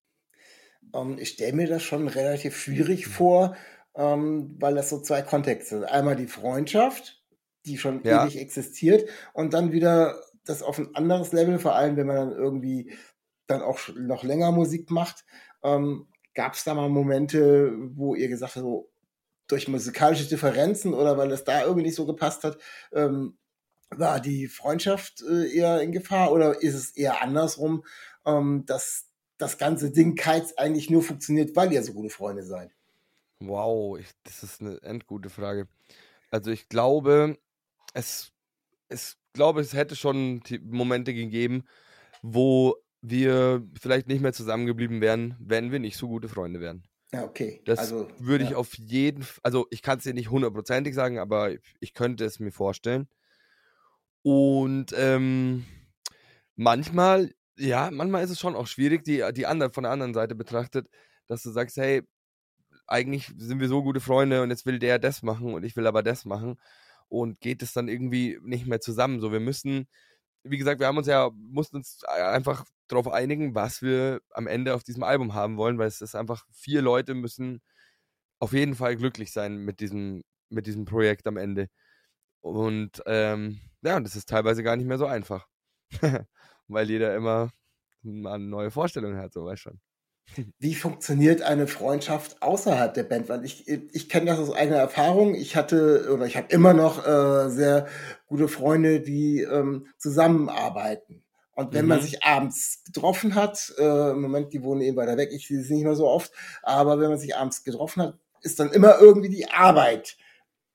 [0.91, 3.55] Um, ähm, ich stelle mir das schon relativ schwierig vor,
[3.95, 5.85] ähm, weil das so zwei Kontexte sind.
[5.85, 7.23] Einmal die Freundschaft,
[7.65, 8.23] die schon ja.
[8.23, 12.31] ewig existiert, und dann wieder das auf ein anderes Level, vor allem wenn man dann
[12.31, 12.93] irgendwie
[13.47, 15.25] dann auch noch länger Musik macht.
[15.63, 18.91] Ähm, Gab es da mal Momente, wo ihr gesagt habt, so
[19.47, 22.57] durch musikalische Differenzen oder weil es da irgendwie nicht so gepasst hat,
[22.91, 23.37] ähm,
[23.89, 27.85] war die Freundschaft äh, eher in Gefahr oder ist es eher andersrum,
[28.25, 32.71] ähm, dass das ganze Ding Kites eigentlich nur funktioniert, weil ihr so gute Freunde seid?
[33.39, 35.67] Wow, ich, das ist eine endgute Frage.
[36.31, 37.37] Also ich glaube,
[37.93, 38.31] es,
[38.89, 41.65] es glaube, es hätte schon Momente gegeben,
[42.21, 46.87] wo wir vielleicht nicht mehr zusammengeblieben wären, wenn wir nicht so gute Freunde wären.
[47.11, 47.61] Ja, okay.
[47.65, 48.57] Das also, würde ich ja.
[48.57, 52.39] auf jeden Fall, also ich kann es dir nicht hundertprozentig sagen, aber ich könnte es
[52.39, 53.07] mir vorstellen.
[54.23, 55.65] Und ähm,
[56.55, 60.33] manchmal, ja, manchmal ist es schon auch schwierig, die, die andere, von der anderen Seite
[60.33, 60.87] betrachtet,
[61.27, 62.01] dass du sagst, hey,
[62.93, 65.87] eigentlich sind wir so gute Freunde und jetzt will der das machen und ich will
[65.87, 66.59] aber das machen.
[67.09, 69.19] Und geht es dann irgendwie nicht mehr zusammen.
[69.19, 69.87] So, wir müssen,
[70.43, 74.75] wie gesagt, wir haben uns ja, mussten uns einfach darauf einigen, was wir am Ende
[74.75, 77.61] auf diesem Album haben wollen, weil es ist einfach, vier Leute müssen
[78.39, 81.69] auf jeden Fall glücklich sein mit diesem, mit diesem Projekt am Ende.
[82.41, 85.47] Und ähm, ja, das ist teilweise gar nicht mehr so einfach.
[86.67, 87.51] weil jeder immer
[88.03, 89.79] eine neue Vorstellungen hat, so weißt schon.
[90.59, 93.29] Wie funktioniert eine Freundschaft außerhalb der Band?
[93.29, 95.35] Weil ich, ich kenne das aus eigener Erfahrung.
[95.35, 97.87] Ich hatte oder ich habe immer noch äh, sehr
[98.25, 101.23] gute Freunde, die ähm, zusammenarbeiten.
[101.55, 101.89] Und wenn mhm.
[101.89, 105.61] man sich abends getroffen hat, äh, im Moment, die wohnen eben weiter weg, ich sehe
[105.61, 106.31] sie nicht mehr so oft,
[106.63, 110.17] aber wenn man sich abends getroffen hat, ist dann immer irgendwie die Arbeit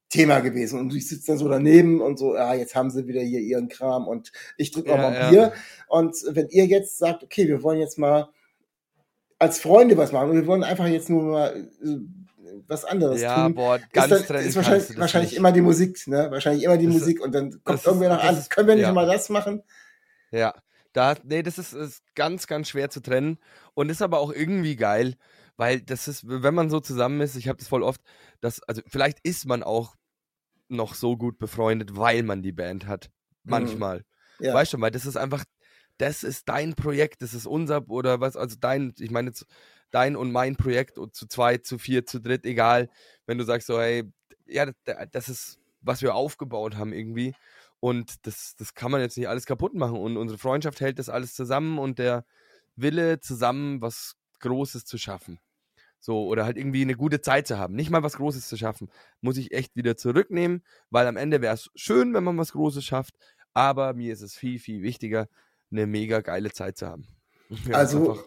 [0.08, 0.78] Thema gewesen.
[0.78, 3.68] Und ich sitze dann so daneben und so, ja, jetzt haben sie wieder hier ihren
[3.68, 5.40] Kram und ich drücke ja, mal Bier.
[5.40, 5.52] Ja.
[5.88, 8.28] Und wenn ihr jetzt sagt, okay, wir wollen jetzt mal
[9.38, 11.96] als Freunde was machen und wir wollen einfach jetzt nur mal äh,
[12.66, 13.54] was anderes ja, tun.
[13.54, 16.30] Boah, ganz ist, dann, ist wahrscheinlich, wahrscheinlich immer die Musik, ne?
[16.30, 18.92] Wahrscheinlich immer die das Musik und dann kommt irgendwer noch an, können wir nicht ja.
[18.92, 19.62] mal das machen?
[20.30, 20.54] Ja,
[20.92, 23.38] da, nee, das ist, ist ganz, ganz schwer zu trennen
[23.74, 25.14] und ist aber auch irgendwie geil,
[25.56, 28.00] weil das ist, wenn man so zusammen ist, ich habe das voll oft,
[28.40, 29.96] dass, also vielleicht ist man auch
[30.68, 33.10] noch so gut befreundet, weil man die Band hat.
[33.44, 33.50] Mhm.
[33.50, 33.98] Manchmal.
[34.38, 34.46] Mhm.
[34.46, 34.54] Ja.
[34.54, 35.44] Weißt du, weil das ist einfach,
[35.98, 39.32] das ist dein Projekt, das ist unser oder was, also dein, ich meine
[39.90, 42.88] dein und mein Projekt zu zweit, zu vier, zu dritt, egal.
[43.26, 44.04] Wenn du sagst so, hey,
[44.46, 44.66] ja,
[45.12, 47.34] das ist, was wir aufgebaut haben irgendwie.
[47.80, 49.96] Und das, das kann man jetzt nicht alles kaputt machen.
[49.96, 52.24] Und unsere Freundschaft hält das alles zusammen und der
[52.76, 55.40] Wille, zusammen was Großes zu schaffen.
[56.00, 57.74] So, oder halt irgendwie eine gute Zeit zu haben.
[57.74, 58.88] Nicht mal was Großes zu schaffen.
[59.20, 62.84] Muss ich echt wieder zurücknehmen, weil am Ende wäre es schön, wenn man was Großes
[62.84, 63.14] schafft.
[63.52, 65.28] Aber mir ist es viel, viel wichtiger,
[65.70, 67.06] eine mega geile Zeit zu haben.
[67.66, 68.22] Ja, also,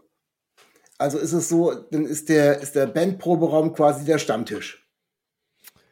[0.97, 4.81] also ist es so, dann ist der, ist der Bandproberaum quasi der Stammtisch.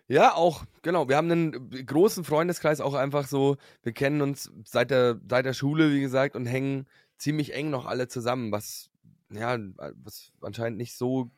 [0.08, 1.08] Ja, auch, genau.
[1.08, 5.54] Wir haben einen großen Freundeskreis, auch einfach so, wir kennen uns seit der, seit der
[5.54, 6.88] Schule, wie gesagt, und hängen
[7.20, 8.90] ziemlich eng noch alle zusammen, was,
[9.30, 9.60] ja,
[10.04, 11.30] was anscheinend nicht so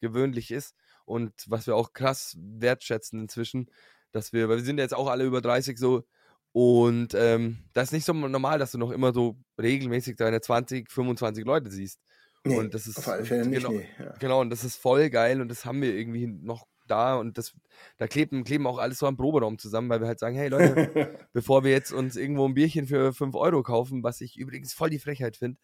[0.00, 0.74] gewöhnlich ist
[1.06, 3.70] und was wir auch krass wertschätzen inzwischen,
[4.10, 6.04] dass wir, weil wir sind jetzt auch alle über 30 so
[6.52, 10.90] und ähm, das ist nicht so normal, dass du noch immer so regelmäßig deine 20,
[10.90, 11.98] 25 Leute siehst.
[12.44, 14.14] Nee, und das ist auf alle Fälle nicht, genau, nee, ja.
[14.18, 17.54] genau, und das ist voll geil und das haben wir irgendwie noch da und das,
[17.98, 21.18] da kleben, kleben auch alles so am Proberaum zusammen, weil wir halt sagen, hey Leute,
[21.32, 24.90] bevor wir jetzt uns irgendwo ein Bierchen für 5 Euro kaufen, was ich übrigens voll
[24.90, 25.58] die Frechheit finde,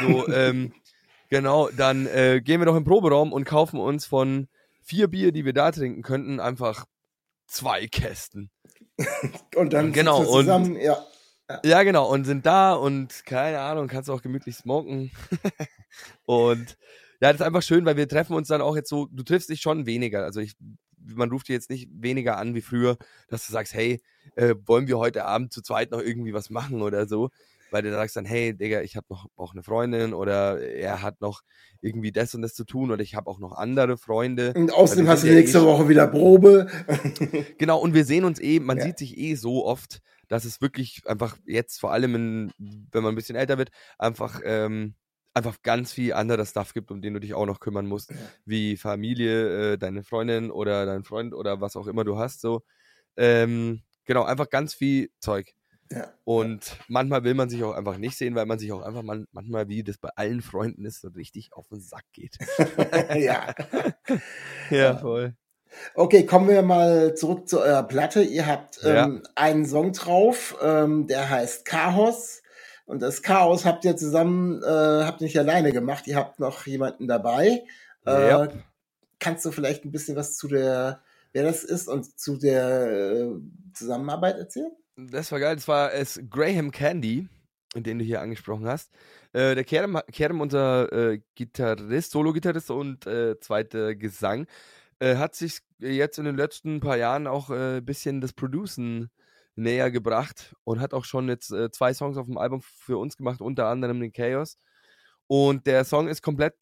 [0.00, 0.72] so, ähm,
[1.28, 4.48] genau, dann äh, gehen wir doch im Proberaum und kaufen uns von
[4.82, 6.86] vier Bier, die wir da trinken könnten, einfach
[7.46, 8.50] zwei Kästen.
[9.56, 11.04] Und dann Genau, und- zusammen, ja.
[11.62, 15.10] Ja, genau, und sind da und keine Ahnung, kannst auch gemütlich smoken.
[16.24, 16.78] und
[17.20, 19.50] ja, das ist einfach schön, weil wir treffen uns dann auch jetzt so, du triffst
[19.50, 20.24] dich schon weniger.
[20.24, 20.56] Also ich,
[21.04, 22.96] man ruft dich jetzt nicht weniger an wie früher,
[23.28, 24.00] dass du sagst, hey,
[24.36, 27.28] äh, wollen wir heute Abend zu zweit noch irgendwie was machen oder so.
[27.74, 31.20] Weil du sagst dann, hey, Digga, ich habe noch auch eine Freundin oder er hat
[31.20, 31.40] noch
[31.80, 34.52] irgendwie das und das zu tun oder ich habe auch noch andere Freunde.
[34.54, 36.68] Und außerdem hast du ja nächste eh- Woche wieder Probe.
[37.58, 38.84] Genau, und wir sehen uns eh, man Ja.
[38.84, 42.52] sieht sich eh so oft, dass es wirklich einfach jetzt, vor allem, in,
[42.92, 44.94] wenn man ein bisschen älter wird, einfach, ähm,
[45.32, 48.12] einfach ganz viel anderer Stuff gibt, um den du dich auch noch kümmern musst,
[48.44, 52.62] wie Familie, äh, deine Freundin oder dein Freund oder was auch immer du hast, so.
[53.16, 55.54] Ähm, genau, einfach ganz viel Zeug.
[55.94, 56.12] Ja.
[56.24, 59.26] Und manchmal will man sich auch einfach nicht sehen, weil man sich auch einfach man,
[59.32, 62.36] manchmal, wie das bei allen Freunden ist, so richtig auf den Sack geht.
[63.14, 63.54] ja.
[64.70, 65.34] ja, voll.
[65.94, 68.22] Okay, kommen wir mal zurück zu eurer Platte.
[68.22, 69.04] Ihr habt Ja.
[69.06, 72.42] ähm, einen Song drauf, ähm, der heißt Chaos.
[72.86, 76.66] Und das Chaos habt ihr zusammen, äh, habt ihr nicht alleine gemacht, ihr habt noch
[76.66, 77.64] jemanden dabei.
[78.06, 78.48] Äh, Ja.
[79.20, 81.00] Kannst du vielleicht ein bisschen was zu der,
[81.32, 83.26] wer das ist und zu der äh,
[83.72, 84.72] Zusammenarbeit erzählen?
[84.96, 85.56] Das war geil.
[85.56, 87.28] Das war es Graham Candy,
[87.74, 88.92] den du hier angesprochen hast.
[89.32, 94.46] Äh, der Kerem, Kerem unser äh, Gitarrist, Solo-Gitarrist und äh, zweiter Gesang,
[95.00, 99.10] äh, hat sich jetzt in den letzten paar Jahren auch ein äh, bisschen das Producen
[99.56, 103.16] näher gebracht und hat auch schon jetzt äh, zwei Songs auf dem Album für uns
[103.16, 104.58] gemacht, unter anderem den Chaos.
[105.26, 106.60] Und der Song ist komplett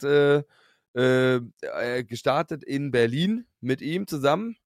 [0.95, 4.57] gestartet in Berlin mit ihm zusammen.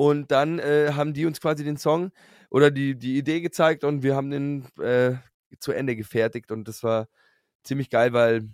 [0.00, 2.10] Und dann äh, haben die uns quasi den Song
[2.48, 5.16] oder die, die Idee gezeigt und wir haben den äh,
[5.58, 6.50] zu Ende gefertigt.
[6.50, 7.06] Und das war
[7.64, 8.48] ziemlich geil, weil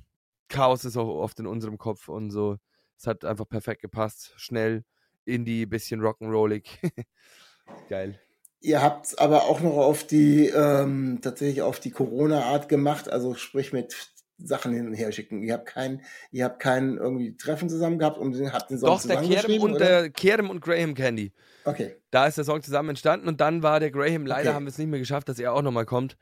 [0.49, 2.57] Chaos ist auch oft in unserem Kopf und so.
[2.99, 4.33] Es hat einfach perfekt gepasst.
[4.39, 4.83] Schnell,
[5.25, 6.65] Indie, bisschen Rock'n'Rollig.
[7.89, 8.19] geil.
[8.61, 13.73] Ihr habt aber auch noch auf die, ähm, tatsächlich auf die Corona-Art gemacht, also sprich
[13.73, 13.95] mit
[14.39, 15.43] Sachen hin und her schicken.
[15.43, 19.03] Ihr habt kein, ihr habt kein irgendwie Treffen zusammen gehabt und habt den Song Doch,
[19.03, 19.79] der Kerem und oder?
[19.81, 21.33] der Kerem und Graham Candy.
[21.65, 21.97] Okay.
[22.11, 24.55] Da ist der Song zusammen entstanden und dann war der Graham, leider Okay.
[24.55, 26.17] haben wir es nicht mehr geschafft, dass er auch nochmal kommt.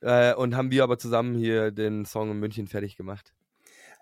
[0.00, 3.32] Äh, und haben wir aber zusammen hier den Song in München fertig gemacht.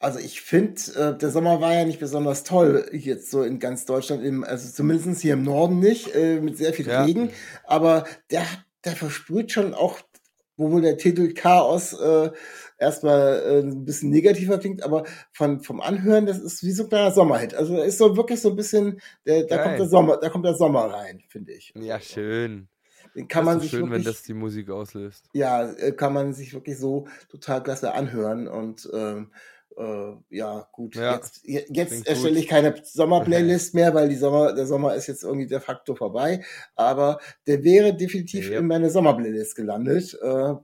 [0.00, 3.86] Also ich finde, äh, der Sommer war ja nicht besonders toll jetzt so in ganz
[3.86, 7.04] Deutschland, im, also zumindest hier im Norden nicht, äh, mit sehr viel Ja.
[7.04, 7.30] Regen.
[7.64, 8.44] Aber der,
[8.84, 10.00] der versprüht schon auch,
[10.56, 12.30] obwohl der Titel Chaos äh,
[12.84, 16.88] erstmal äh, ein bisschen negativer klingt, aber von, vom Anhören, das ist wie so ein
[16.88, 17.54] kleiner Sommerhit.
[17.54, 19.64] Also ist so wirklich so ein bisschen, der, da Geil.
[19.66, 21.72] kommt der Sommer, da kommt der Sommer rein, finde ich.
[21.76, 22.68] Ja, schön.
[23.14, 25.26] Den kann das man sich schön, wirklich, wenn das die Musik auslöst.
[25.34, 29.30] ja, äh, kann man sich wirklich so total klasse anhören und ähm,
[29.76, 30.94] äh, ja, gut.
[30.96, 35.06] Ja, jetzt je- jetzt erstelle ich keine Sommerplaylist mehr, weil die Sommer, der Sommer ist
[35.08, 36.44] jetzt irgendwie de facto vorbei.
[36.76, 38.58] Aber der wäre definitiv Ja.
[38.60, 40.54] in meine Sommerplaylist gelandet, äh,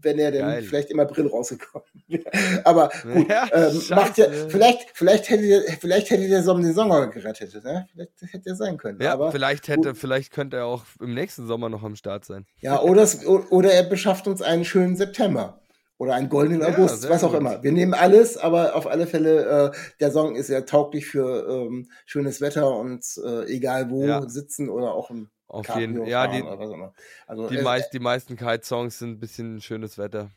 [0.00, 0.62] wenn er denn Geil.
[0.62, 2.24] vielleicht im April rausgekommen wäre.
[2.64, 6.74] Aber gut, Ja, ähm, macht ja, vielleicht, vielleicht hätte der, vielleicht hätte der Sommer den
[6.74, 7.86] Sommer gerettet, ne?
[7.92, 9.00] Vielleicht hätte er sein können.
[9.00, 12.46] Ja, aber vielleicht hätte, vielleicht könnte er auch im nächsten Sommer noch am Start sein.
[12.60, 15.61] Ja, oder, es, oder er beschafft uns einen schönen September.
[16.02, 17.38] Oder einen goldenen Ja, August, sehr was auch gut.
[17.38, 17.62] immer.
[17.62, 21.88] Wir nehmen alles, aber auf alle Fälle, äh, der Song ist ja tauglich für ähm,
[22.06, 24.28] schönes Wetter und äh, egal wo Ja.
[24.28, 26.92] sitzen oder auch im Auf Cabrio jeden Ja, die, oder was auch immer.
[27.28, 30.30] Also, die, äh, meist, die meisten Kite-Songs sind ein bisschen schönes Wetter.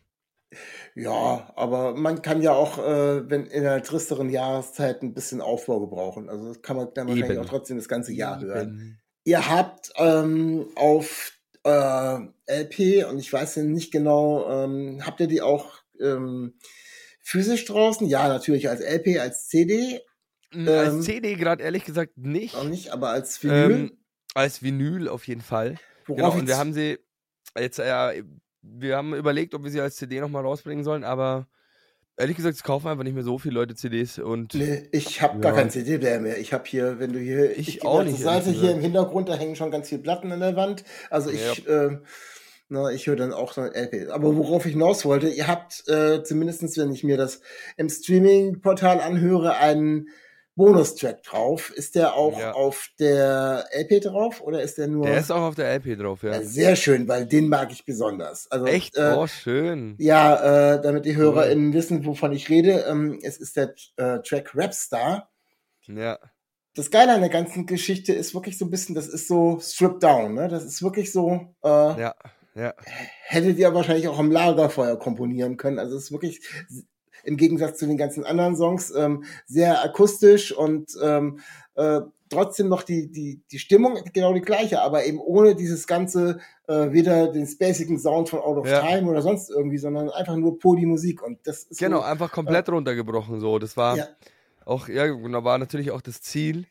[0.94, 5.80] Ja, aber man kann ja auch, äh, wenn in einer tristeren Jahreszeit ein bisschen Aufbau
[5.80, 6.30] gebrauchen.
[6.30, 8.68] Also das kann man dann wahrscheinlich auch trotzdem das ganze Jahr hören.
[8.70, 9.00] Eben.
[9.24, 11.32] Ihr habt ähm, auf
[11.66, 16.54] äh, LP und ich weiß nicht genau, ähm, habt ihr die auch ähm,
[17.22, 18.08] physisch draußen?
[18.08, 20.02] Ja, natürlich als LP, als CD
[20.56, 22.56] Mm, Ähm, als CD gerade ehrlich gesagt nicht.
[22.56, 23.72] auch nicht, aber als Vinyl.
[23.72, 23.98] Ähm,
[24.34, 25.76] als Vinyl auf jeden Fall.
[26.06, 26.98] worauf Genau, und wir haben sie
[27.58, 28.24] jetzt, äh,
[28.62, 31.48] wir haben überlegt, ob wir sie als CD nochmal rausbringen sollen, aber
[32.18, 35.40] ehrlich gesagt, es kaufen einfach nicht mehr so viele Leute CDs und Nee, ich habe
[35.40, 35.60] gar Ja.
[35.60, 36.38] kein CD-Player mehr.
[36.38, 38.80] Ich habe hier, wenn du hier, Ich geh auch nicht, Seite hier im.
[38.82, 40.84] Hintergrund, da hängen schon ganz viele Platten an der Wand.
[41.10, 42.02] Also ich, ähm,
[42.70, 44.10] na, ich höre dann auch so ein LP.
[44.10, 47.42] Aber worauf ich hinaus wollte, ihr habt äh, zumindestens, wenn ich mir das
[47.78, 50.10] im Streaming-Portal anhöre, einen
[50.56, 51.72] Bonustrack drauf.
[51.72, 52.54] Ist der auch Ja.
[52.54, 55.06] auf der LP drauf oder ist der nur?
[55.06, 56.42] der ist auch auf der LP drauf, ja.
[56.42, 58.50] sehr schön, weil den mag ich besonders.
[58.52, 58.96] Also Echt?
[58.98, 59.96] Äh, oh, schön.
[60.00, 62.86] ja, äh, damit die HörerInnen wissen, wovon ich rede.
[62.90, 65.30] Ähm, es ist der äh, Track Rapstar.
[65.88, 66.18] Ja.
[66.74, 70.04] Das Geile an der ganzen Geschichte ist wirklich so ein bisschen, das ist so stripped
[70.04, 70.48] down, ne?
[70.50, 72.16] Das ist wirklich so, äh, Ja.
[72.58, 72.74] Ja.
[73.26, 75.78] hättet ihr wahrscheinlich auch am Lagerfeuer komponieren können.
[75.78, 76.42] Also es ist wirklich
[77.26, 81.40] im Gegensatz zu den ganzen anderen Songs ähm, sehr akustisch und ähm,
[81.76, 86.40] äh, trotzdem noch die, die, die Stimmung genau die gleiche, aber eben ohne dieses ganze,
[86.68, 88.82] äh, weder den spacigen Sound von Out of Ja.
[88.82, 91.22] Time oder sonst irgendwie, sondern einfach nur pur die Musik.
[91.22, 93.60] Und das ist Genau, so, einfach komplett runtergebrochen so.
[93.60, 94.08] Das war Ja.
[94.66, 96.66] auch, ja, genau, war natürlich auch das Ziel.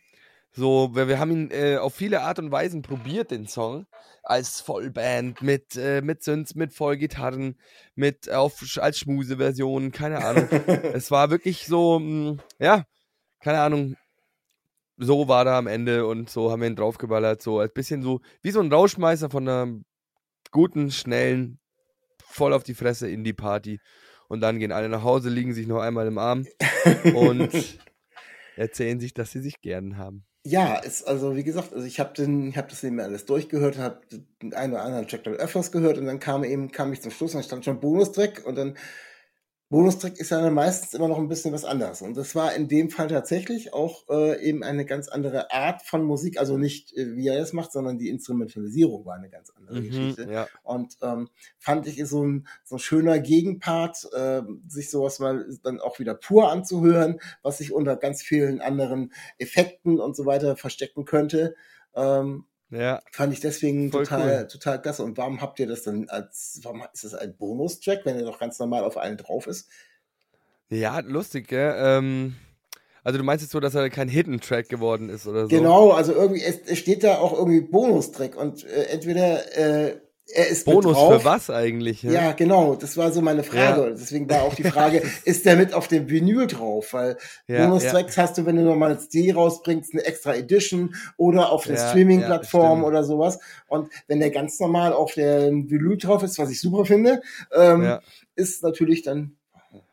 [0.57, 3.87] So, wir, wir haben ihn äh, auf viele Art und Weisen probiert, den Song.
[4.23, 7.59] Als Vollband, mit, äh, mit Synths, mit Vollgitarren,
[7.97, 10.49] mit auf, als Schmuse-Version, keine Ahnung.
[10.95, 12.85] es war wirklich so, mh, ja,
[13.41, 13.97] keine Ahnung.
[14.97, 17.43] So war er am Ende und so haben wir ihn draufgeballert.
[17.43, 19.81] So ein bisschen so wie so ein Rauschmeißer von einer
[20.53, 21.59] guten, schnellen,
[22.25, 23.81] voll auf die Fresse in die Party.
[24.29, 26.47] Und dann gehen alle nach Hause, liegen sich noch einmal im Arm
[27.15, 27.51] und
[28.57, 30.25] erzählen sich, dass sie sich gern haben.
[30.47, 34.01] Ja, ist also wie gesagt, also ich habe den, habe das eben alles durchgehört, habe
[34.43, 37.11] den einen oder anderen Track dann öfters gehört und dann kam eben kam ich zum
[37.13, 38.77] Schluss und dann stand schon Bonustrack und dann
[39.75, 42.69] Bonustrack ist ja dann meistens immer noch ein bisschen was anderes und das war in
[42.69, 47.17] dem Fall tatsächlich auch äh, eben eine ganz andere Art von Musik, also nicht äh,
[47.17, 50.27] wie er das macht, sondern die Instrumentalisierung war eine ganz andere Geschichte.
[50.27, 50.47] Mhm, ja.
[50.63, 55.45] Und ähm, fand ich ist so ein, so ein schöner Gegenpart, äh, sich sowas mal
[55.65, 60.57] dann auch wieder pur anzuhören, was sich unter ganz vielen anderen Effekten und so weiter
[60.57, 61.57] verstecken könnte.
[61.97, 64.47] Ähm, Ja, fand ich deswegen Voll total, cool.
[64.49, 65.05] total klasse.
[65.05, 68.41] Und warum habt ihr das denn als, warum ist das ein Bonustrack, wenn er doch
[68.41, 69.69] ganz normal auf allen drauf ist?
[70.71, 71.75] ja, lustig, gell?
[71.79, 72.35] Ähm,
[73.05, 75.49] also du meinst jetzt so, dass er kein Hidden Track geworden ist oder so?
[75.49, 80.01] Genau, also irgendwie, es, es steht da auch irgendwie Bonustrack und äh, entweder äh,
[80.33, 82.03] er ist Bonus für was eigentlich?
[82.03, 83.83] Ja, genau, das war so meine Frage.
[83.83, 83.91] Ja.
[83.91, 86.93] Deswegen war auch die Frage, ist der mit auf dem Vinyl drauf?
[86.95, 91.51] Weil Ja, Bonustracks hast du, wenn du nochmal ein CD rausbringst, eine extra Edition oder
[91.53, 93.39] auf der Ja, Streaming-Plattform ja, oder sowas.
[93.69, 97.21] Und wenn der ganz normal auf der Vinyl drauf ist, was ich super finde,
[97.55, 98.01] ähm, Ja.
[98.35, 99.37] ist natürlich dann.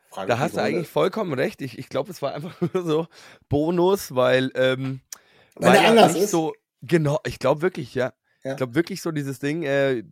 [0.09, 1.61] Frage Da hast du eigentlich vollkommen recht.
[1.61, 3.07] Ich, ich glaube, es war einfach nur so
[3.49, 5.01] Bonus, weil, ähm,
[5.55, 6.31] Weil der er anders ist?
[6.31, 6.53] so.
[6.81, 8.11] Genau, ich glaube wirklich, ja.
[8.43, 8.51] Ja.
[8.51, 10.03] Ich glaube wirklich so dieses Ding, äh,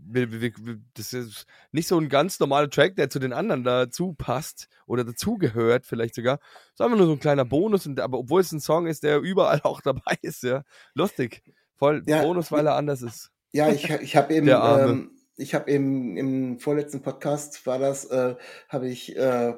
[0.93, 5.03] das ist nicht so ein ganz normaler Track, der zu den anderen dazu passt oder
[5.03, 6.39] dazugehört, vielleicht sogar.
[6.67, 9.03] Es ist einfach nur so ein kleiner Bonus, und, aber obwohl es ein Song ist,
[9.03, 10.63] der überall auch dabei ist, ja.
[10.93, 11.41] Lustig.
[11.75, 12.21] Voll Ja.
[12.21, 13.31] Bonus, weil er anders ist.
[13.51, 18.35] Ja, ich, ich habe eben, ähm, ich habe eben im vorletzten Podcast war das, äh,
[18.67, 19.53] habe ich äh,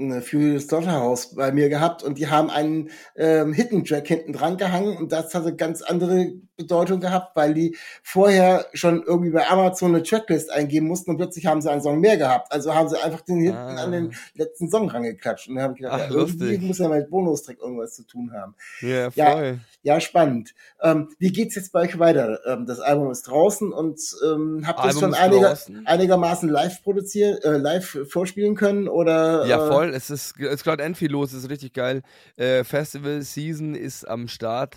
[0.00, 4.56] eine Furious Slaughterhouse bei mir gehabt und die haben einen ähm, Hidden Track hinten dran
[4.56, 9.94] gehangen und das hatte ganz andere Bedeutung gehabt, weil die vorher schon irgendwie bei Amazon
[9.94, 12.52] eine Tracklist eingeben mussten und plötzlich haben sie einen Song mehr gehabt.
[12.52, 13.82] Also haben sie einfach den hinten Ah.
[13.82, 16.62] an den letzten Song rangeklatscht und dann habe ich gedacht, Ach, ja, irgendwie lustig.
[16.62, 18.54] muss ja mit Bonustrack irgendwas zu tun haben.
[18.80, 19.30] Ja, Ja.
[19.32, 19.58] voll.
[19.82, 20.54] Ja, spannend.
[20.82, 22.38] Ähm, wie geht's jetzt bei euch weiter?
[22.46, 27.44] Ähm, das Album ist draußen und ähm, habt ihr es schon einiger, einigermaßen live produziert,
[27.44, 29.46] äh, live vorspielen können oder?
[29.46, 29.88] Ja, äh, voll.
[29.94, 32.02] Es ist, es ist gerade end viel los, es ist richtig geil.
[32.36, 34.76] Äh, Festival Season ist am Start.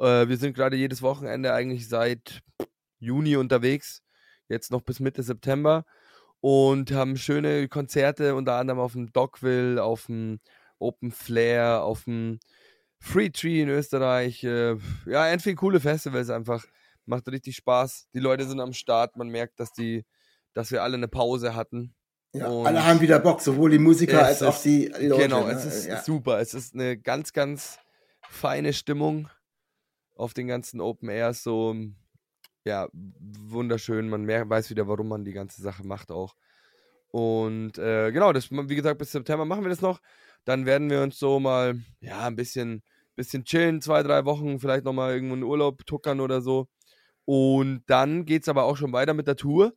[0.00, 2.40] Äh, wir sind gerade jedes Wochenende eigentlich seit
[2.98, 4.02] Juni unterwegs.
[4.48, 5.84] Jetzt noch bis Mitte September.
[6.40, 10.40] Und haben schöne Konzerte, unter anderem auf dem Dockville, auf dem
[10.78, 12.40] Open Flair, auf dem
[12.98, 14.42] Free Tree in Österreich.
[14.42, 16.64] Äh, ja, viel coole Festivals einfach.
[17.04, 18.08] Macht richtig Spaß.
[18.14, 19.16] Die Leute sind am Start.
[19.16, 20.06] Man merkt, dass die,
[20.54, 21.94] dass wir alle eine Pause hatten.
[22.32, 25.24] Ja, und- alle haben wieder Bock, sowohl die Musiker als auch die Leute.
[25.24, 25.52] Genau, ne?
[25.52, 26.02] es ist ja.
[26.02, 26.38] super.
[26.40, 27.78] Es ist eine ganz, ganz
[28.30, 29.28] feine Stimmung
[30.20, 31.42] auf den ganzen Open Airs.
[31.42, 31.74] So,
[32.64, 34.08] ja, wunderschön.
[34.08, 36.34] Man mer weiß wieder, warum man die ganze Sache macht auch.
[37.08, 40.00] Und äh, genau, das, wie gesagt, bis September machen wir das noch.
[40.44, 42.82] Dann werden wir uns so mal, ja, ein bisschen,
[43.16, 46.68] bisschen chillen, zwei, drei Wochen, vielleicht nochmal irgendwo in Urlaub tuckern oder so.
[47.24, 49.74] Und dann geht es aber auch schon weiter mit der Tour,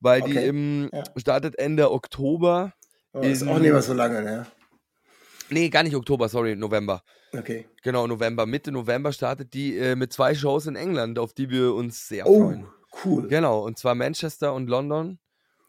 [0.00, 1.04] weil die Okay, im, ja.
[1.16, 2.72] startet Ende Oktober.
[3.12, 4.46] Oh, ist auch nicht mehr so lange, ne?
[5.50, 7.02] Nee, gar nicht Oktober, sorry, November.
[7.32, 7.66] Okay.
[7.82, 8.46] Genau, November.
[8.46, 12.26] Mitte November startet die äh, mit zwei Shows in England, auf die wir uns sehr
[12.26, 12.66] Oh, freuen.
[13.04, 13.28] cool.
[13.28, 15.18] Genau, und zwar Manchester und London.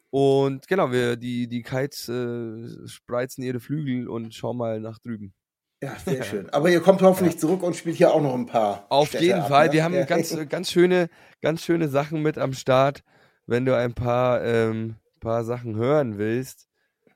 [0.09, 5.33] Und genau, wir, die, die Kites äh, spreizen ihre Flügel und schauen mal nach drüben.
[5.81, 6.49] Ja, sehr schön.
[6.49, 8.85] Aber ihr kommt hoffentlich zurück und spielt hier auch noch ein paar.
[8.89, 9.73] Auf Städte jeden ab, Fall, ne?
[9.73, 10.05] wir haben ja.
[10.05, 11.09] ganz, ganz schöne,
[11.41, 13.03] ganz schöne Sachen mit am Start.
[13.45, 16.67] Wenn du ein paar, ähm, paar Sachen hören willst,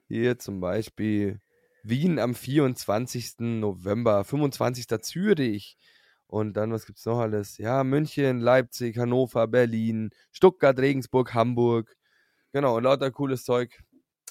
[0.08, 1.40] hier zum Beispiel
[1.84, 3.36] Wien am 24.
[3.40, 4.88] November, 25.
[5.02, 5.78] Zürich.
[6.28, 7.58] Und dann, was gibt's noch alles?
[7.58, 11.96] Ja, München, Leipzig, Hannover, Berlin, Stuttgart, Regensburg, Hamburg.
[12.54, 13.80] Genau, und lauter cooles Zeug.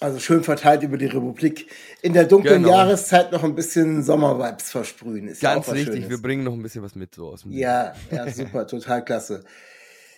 [0.01, 1.71] Also schön verteilt über die Republik.
[2.01, 2.75] In der dunklen Genau.
[2.75, 5.29] Jahreszeit noch ein bisschen Sommervibes versprühen.
[5.29, 7.53] Ist ja Ganz was richtig, wir bringen noch ein bisschen was mit so aus dem
[7.53, 9.45] Ja, ja, super, total klasse.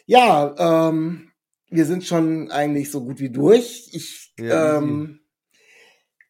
[0.06, 1.32] Ja, ähm,
[1.68, 3.88] wir sind schon eigentlich so gut wie durch.
[3.92, 5.18] Ich Ja, ähm,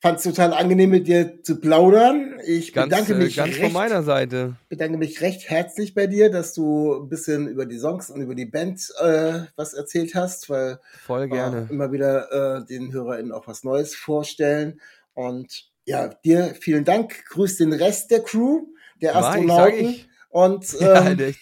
[0.02, 2.40] fand es total angenehm, mit dir zu plaudern.
[2.44, 4.56] Ich Ganz, bedanke äh, mich ganz recht, von meiner Seite.
[4.68, 8.34] bedanke mich recht herzlich bei dir, dass du ein bisschen über die Songs und über
[8.34, 11.68] die Band äh, was erzählt hast, weil Voll gerne.
[11.68, 14.80] äh, immer wieder äh, den HörerInnen auch was Neues vorstellen.
[15.14, 17.24] Und ja, dir vielen Dank.
[17.26, 18.66] Grüß den Rest der Crew,
[19.00, 19.78] der Mach ich, Astronauten.
[19.88, 20.08] ich.
[20.30, 21.40] Und, Ja, ähm, halt echt.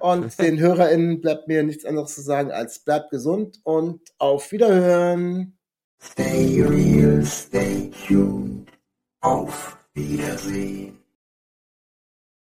[0.00, 5.55] und den HörerInnen bleibt mir nichts anderes zu sagen als bleibt gesund und auf Wiederhören.
[5.98, 8.70] Stay real, stay tuned.
[9.20, 10.95] Auf Wiedersehen.